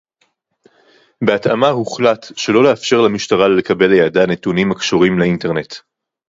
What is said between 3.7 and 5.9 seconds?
לידיה נתונים הקשורים לאינטרנט